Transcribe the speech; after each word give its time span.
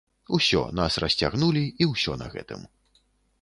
Усё, 0.37 0.61
нас 0.79 0.95
расцягнулі, 1.03 1.63
і 1.85 1.89
ўсё 1.93 2.17
на 2.23 2.31
гэтым. 2.37 2.65